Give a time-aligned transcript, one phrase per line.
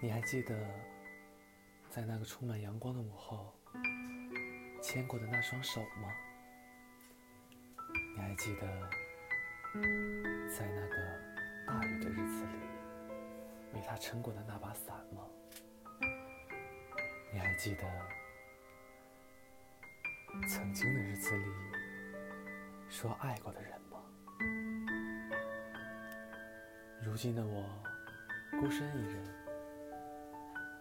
[0.00, 0.54] 你还记得，
[1.90, 3.52] 在那个充满阳光的午后，
[4.80, 6.08] 牵过的那双手吗？
[8.14, 8.90] 你还记得，
[10.56, 10.96] 在那个
[11.66, 12.52] 大雨的日子里，
[13.74, 15.26] 为他撑过的那把伞吗？
[17.32, 17.82] 你还记得，
[20.48, 21.44] 曾经的日子里
[22.88, 23.98] 说爱过的人吗？
[27.02, 27.68] 如今的我，
[28.60, 29.37] 孤身一人。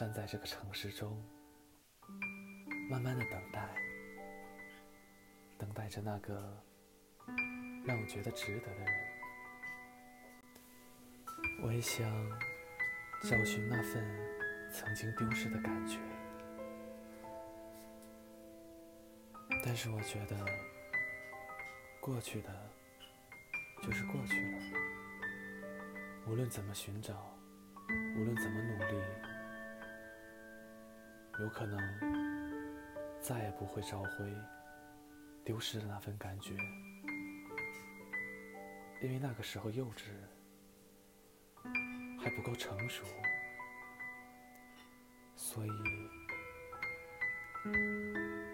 [0.00, 1.22] 站在这个城市中，
[2.88, 3.68] 慢慢的等待，
[5.58, 6.64] 等待着那个
[7.84, 8.86] 让我觉得值得的人。
[11.62, 12.10] 我也想
[13.24, 14.02] 找寻那份
[14.72, 15.98] 曾经丢失的感觉，
[19.62, 20.46] 但是我觉得
[22.00, 22.70] 过去的
[23.82, 24.58] 就是过去了，
[26.26, 27.38] 无论怎么寻找，
[28.16, 29.29] 无论怎么努力。
[31.40, 31.80] 有可能
[33.18, 34.30] 再也不会找回
[35.42, 36.54] 丢失的那份感觉，
[39.02, 40.10] 因为那个时候幼稚，
[42.22, 43.06] 还不够成熟，
[45.34, 45.70] 所以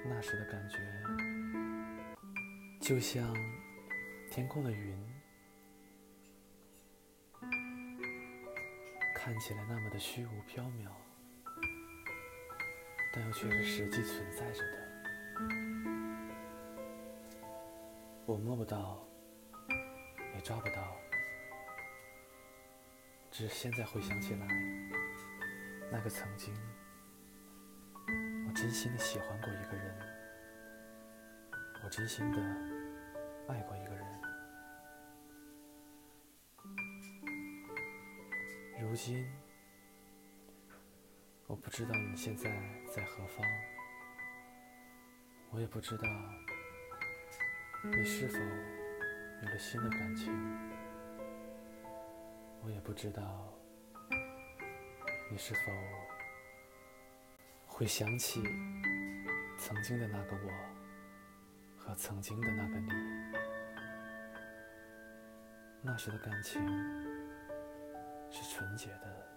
[0.08, 0.78] 那时的感觉
[2.80, 3.34] 就像
[4.30, 4.96] 天空的云，
[9.16, 10.88] 看起来那么的虚无缥缈。
[13.18, 14.76] 但又却是实际存在着的，
[18.26, 19.02] 我摸不到，
[20.34, 20.94] 也抓不到，
[23.30, 24.46] 只是现在回想起来，
[25.90, 26.54] 那个曾经，
[28.46, 29.98] 我真心的喜欢过一个人，
[31.84, 32.38] 我真心的
[33.48, 34.06] 爱过一个人，
[38.82, 39.26] 如今。
[41.48, 42.50] 我不知道你现在
[42.92, 43.46] 在何方，
[45.50, 46.04] 我也不知道
[47.84, 50.32] 你是否有了新的感情，
[52.64, 53.22] 我也不知道
[55.30, 55.60] 你是否
[57.64, 58.42] 会想起
[59.56, 60.50] 曾经的那个我
[61.78, 62.90] 和曾经的那个你，
[65.80, 66.60] 那时的感情
[68.32, 69.35] 是纯洁的。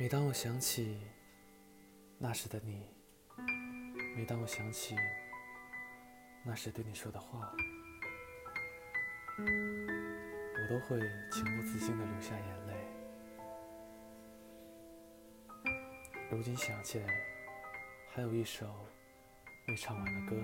[0.00, 0.96] 每当我想起
[2.18, 2.86] 那时的你，
[4.14, 4.94] 每当我想起
[6.44, 7.52] 那时对你说的话，
[9.38, 11.00] 我都会
[11.32, 12.74] 情不自禁的流下眼泪。
[16.30, 17.12] 如今想起来，
[18.14, 18.72] 还有一首
[19.66, 20.40] 未唱完的歌，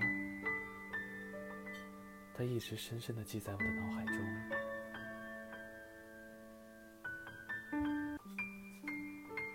[2.36, 4.63] 它一直深深的记在我的脑海中。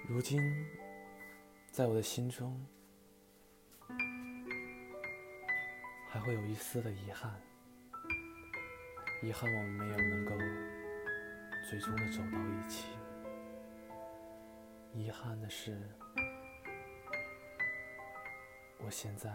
[0.10, 0.42] 如今，
[1.72, 2.60] 在我的心中，
[6.10, 7.32] 还会有一丝的遗憾，
[9.22, 10.32] 遗憾我们没有能够
[11.70, 12.88] 最终的走到一起。
[14.96, 15.80] 遗憾的是，
[18.80, 19.30] 我现在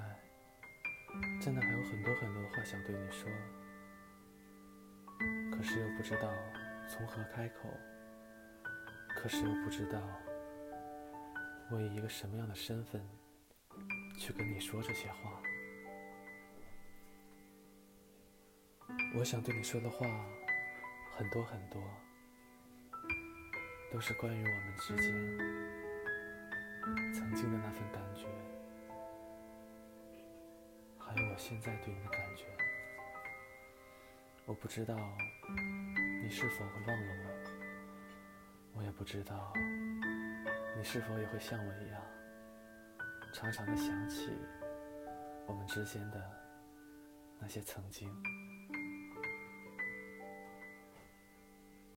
[1.40, 3.30] 真的还有很多很多的话想对你说，
[5.56, 6.28] 可是又不知道
[6.88, 7.70] 从何开口，
[9.14, 10.02] 可是又不知道。
[11.74, 13.04] 我以一个什么样的身份
[14.16, 15.42] 去跟你说这些话？
[19.16, 20.06] 我想对你说的话
[21.16, 21.82] 很多很多，
[23.92, 25.12] 都是关于我们之间
[27.12, 28.28] 曾经的那份感觉，
[30.96, 32.44] 还有我现在对你的感觉。
[34.46, 34.96] 我不知道
[36.22, 39.52] 你是否会忘了我，我也不知道。
[40.76, 42.00] 你是否也会像我一样，
[43.32, 44.30] 常常的想起
[45.46, 46.20] 我们之间的
[47.38, 48.08] 那些曾经？